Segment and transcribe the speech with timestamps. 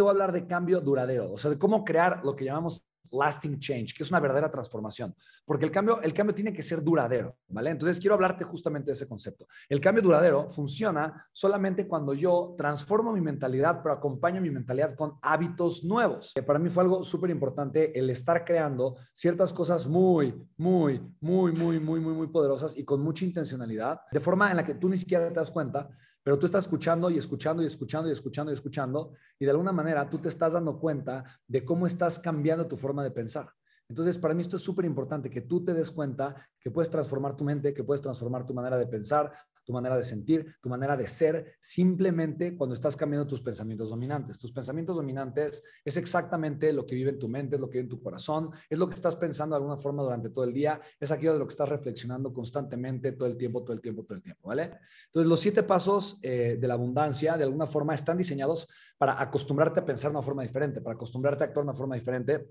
[0.00, 2.86] te voy a hablar de cambio duradero, o sea, de cómo crear lo que llamamos
[3.10, 6.82] lasting change, que es una verdadera transformación, porque el cambio, el cambio tiene que ser
[6.82, 7.68] duradero, ¿vale?
[7.68, 9.46] Entonces quiero hablarte justamente de ese concepto.
[9.68, 15.18] El cambio duradero funciona solamente cuando yo transformo mi mentalidad, pero acompaño mi mentalidad con
[15.20, 16.32] hábitos nuevos.
[16.34, 21.52] Que para mí fue algo súper importante el estar creando ciertas cosas muy, muy, muy,
[21.52, 24.88] muy, muy, muy, muy poderosas y con mucha intencionalidad, de forma en la que tú
[24.88, 25.90] ni siquiera te das cuenta,
[26.22, 29.72] pero tú estás escuchando y escuchando y escuchando y escuchando y escuchando y de alguna
[29.72, 33.50] manera tú te estás dando cuenta de cómo estás cambiando tu forma de pensar.
[33.90, 37.36] Entonces, para mí esto es súper importante, que tú te des cuenta que puedes transformar
[37.36, 39.32] tu mente, que puedes transformar tu manera de pensar,
[39.64, 44.38] tu manera de sentir, tu manera de ser, simplemente cuando estás cambiando tus pensamientos dominantes.
[44.38, 47.86] Tus pensamientos dominantes es exactamente lo que vive en tu mente, es lo que vive
[47.86, 50.80] en tu corazón, es lo que estás pensando de alguna forma durante todo el día,
[51.00, 54.14] es aquello de lo que estás reflexionando constantemente todo el tiempo, todo el tiempo, todo
[54.14, 54.78] el tiempo, ¿vale?
[55.06, 58.68] Entonces, los siete pasos eh, de la abundancia, de alguna forma, están diseñados
[58.98, 61.96] para acostumbrarte a pensar de una forma diferente, para acostumbrarte a actuar de una forma
[61.96, 62.46] diferente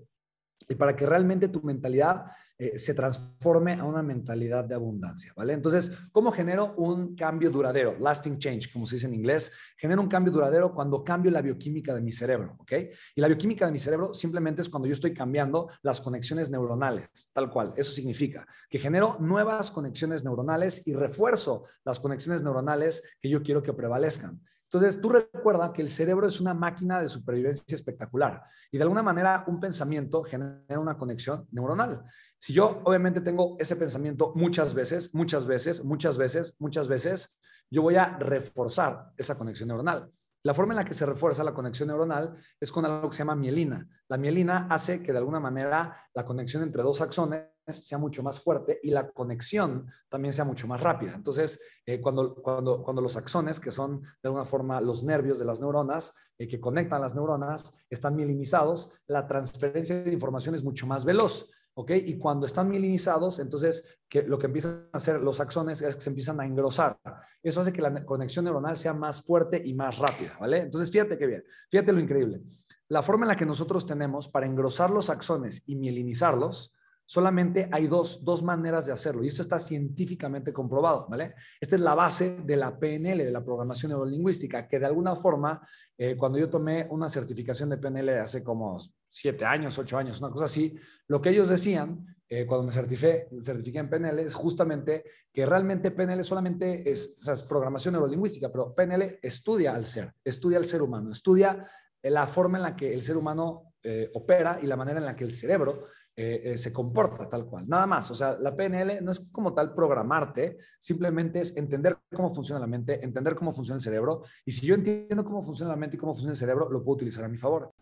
[0.68, 2.26] y para que realmente tu mentalidad
[2.58, 5.54] eh, se transforme a una mentalidad de abundancia, ¿vale?
[5.54, 7.96] Entonces, ¿cómo genero un cambio duradero?
[7.98, 9.50] Lasting change, como se dice en inglés.
[9.76, 12.72] Genero un cambio duradero cuando cambio la bioquímica de mi cerebro, ¿ok?
[13.14, 17.30] Y la bioquímica de mi cerebro simplemente es cuando yo estoy cambiando las conexiones neuronales,
[17.32, 17.72] tal cual.
[17.76, 23.62] Eso significa que genero nuevas conexiones neuronales y refuerzo las conexiones neuronales que yo quiero
[23.62, 24.40] que prevalezcan.
[24.72, 29.02] Entonces, tú recuerda que el cerebro es una máquina de supervivencia espectacular y de alguna
[29.02, 32.04] manera un pensamiento genera una conexión neuronal.
[32.38, 37.36] Si yo obviamente tengo ese pensamiento muchas veces, muchas veces, muchas veces, muchas veces,
[37.68, 40.08] yo voy a reforzar esa conexión neuronal.
[40.42, 43.20] La forma en la que se refuerza la conexión neuronal es con algo que se
[43.20, 43.86] llama mielina.
[44.08, 48.40] La mielina hace que de alguna manera la conexión entre dos axones sea mucho más
[48.40, 51.12] fuerte y la conexión también sea mucho más rápida.
[51.14, 55.44] Entonces, eh, cuando, cuando, cuando los axones, que son de alguna forma los nervios de
[55.44, 60.86] las neuronas, eh, que conectan las neuronas, están mielinizados, la transferencia de información es mucho
[60.86, 61.50] más veloz.
[61.80, 61.92] ¿Ok?
[62.04, 66.02] Y cuando están mielinizados, entonces que lo que empiezan a hacer los axones es que
[66.02, 66.98] se empiezan a engrosar.
[67.42, 70.58] Eso hace que la conexión neuronal sea más fuerte y más rápida, ¿vale?
[70.58, 72.42] Entonces, fíjate qué bien, fíjate lo increíble.
[72.88, 76.74] La forma en la que nosotros tenemos para engrosar los axones y mielinizarlos,
[77.10, 81.34] solamente hay dos, dos maneras de hacerlo y esto está científicamente comprobado, ¿vale?
[81.60, 85.60] Esta es la base de la PNL, de la programación neurolingüística, que de alguna forma,
[85.98, 88.78] eh, cuando yo tomé una certificación de PNL hace como
[89.08, 90.76] siete años, ocho años, una cosa así,
[91.08, 95.90] lo que ellos decían eh, cuando me certifiqué, certifiqué en PNL es justamente que realmente
[95.90, 100.64] PNL solamente es, o sea, es programación neurolingüística, pero PNL estudia al ser, estudia al
[100.64, 101.66] ser humano, estudia
[102.04, 105.16] la forma en la que el ser humano eh, opera y la manera en la
[105.16, 107.68] que el cerebro eh, se comporta tal cual.
[107.68, 112.34] Nada más, o sea, la PNL no es como tal programarte, simplemente es entender cómo
[112.34, 115.76] funciona la mente, entender cómo funciona el cerebro, y si yo entiendo cómo funciona la
[115.76, 117.72] mente y cómo funciona el cerebro, lo puedo utilizar a mi favor.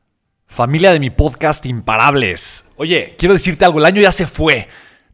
[0.47, 2.71] Familia de mi podcast Imparables.
[2.77, 4.67] Oye, quiero decirte algo, el año ya se fue.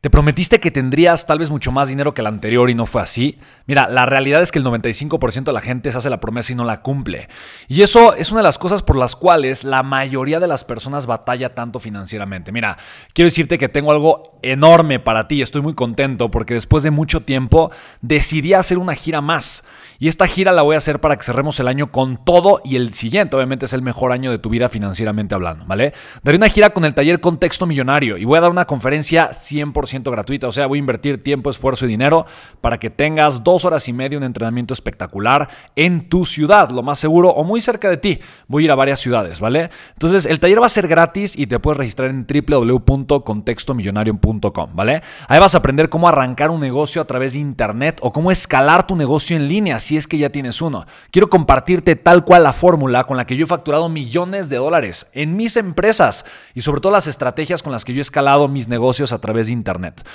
[0.05, 3.01] Te prometiste que tendrías tal vez mucho más dinero que el anterior y no fue
[3.01, 3.39] así.
[3.65, 6.57] Mira, la realidad es que el 95% de la gente se hace la promesa y
[6.57, 7.31] no la cumple.
[7.69, 11.07] Y eso es una de las cosas por las cuales la mayoría de las personas
[11.07, 12.53] batalla tanto financieramente.
[12.53, 12.77] Mira,
[13.15, 15.41] quiero decirte que tengo algo enorme para ti.
[15.41, 17.71] Estoy muy contento porque después de mucho tiempo
[18.03, 19.65] decidí hacer una gira más.
[19.99, 22.77] Y esta gira la voy a hacer para que cerremos el año con todo y
[22.77, 25.93] el siguiente, obviamente, es el mejor año de tu vida financieramente hablando, ¿vale?
[26.23, 30.11] Daré una gira con el taller Contexto Millonario y voy a dar una conferencia 100%
[30.11, 32.27] gratuita, o sea, voy a invertir tiempo, esfuerzo y dinero
[32.61, 36.99] para que tengas dos horas y media un entrenamiento espectacular en tu ciudad, lo más
[36.99, 38.19] seguro, o muy cerca de ti.
[38.49, 39.71] Voy a ir a varias ciudades, ¿vale?
[39.93, 45.03] Entonces, el taller va a ser gratis y te puedes registrar en www.contextomillonario.com, ¿vale?
[45.29, 48.87] Ahí vas a aprender cómo arrancar un negocio a través de internet o cómo escalar
[48.87, 50.87] tu negocio en línea si es que ya tienes uno.
[51.11, 55.07] Quiero compartirte tal cual la fórmula con la que yo he facturado millones de dólares
[55.13, 56.25] en mis empresas
[56.55, 59.47] y sobre todo las estrategias con las que yo he escalado mis negocios a través
[59.47, 60.07] de Internet.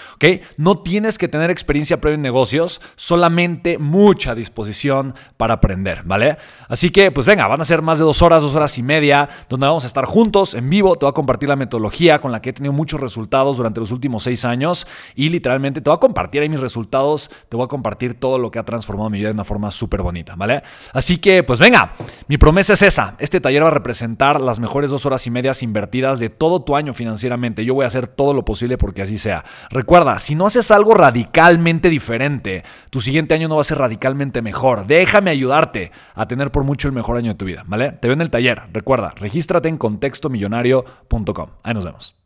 [0.58, 6.38] No tienes que tener experiencia previa en negocios, solamente mucha disposición para aprender, ¿vale?
[6.68, 9.30] Así que, pues venga, van a ser más de dos horas, dos horas y media,
[9.50, 10.98] donde vamos a estar juntos en vivo.
[10.98, 13.92] Te voy a compartir la metodología con la que he tenido muchos resultados durante los
[13.92, 17.68] últimos seis años y literalmente te voy a compartir ahí mis resultados, te voy a
[17.68, 20.64] compartir todo lo que ha transformado mi vida de una forma más súper bonita, ¿vale?
[20.94, 21.94] Así que, pues venga,
[22.28, 23.16] mi promesa es esa.
[23.20, 26.76] Este taller va a representar las mejores dos horas y medias invertidas de todo tu
[26.76, 27.66] año financieramente.
[27.66, 29.44] Yo voy a hacer todo lo posible porque así sea.
[29.70, 34.42] Recuerda, si no haces algo radicalmente diferente, tu siguiente año no va a ser radicalmente
[34.42, 34.88] mejor.
[34.88, 37.92] Déjame ayudarte a tener por mucho el mejor año de tu vida, ¿vale?
[37.92, 38.64] Te veo en el taller.
[38.74, 41.50] Recuerda, regístrate en contextomillonario.com.
[41.64, 42.19] Ahí nos vemos.